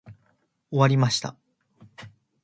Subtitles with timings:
[0.71, 1.37] 終わりました。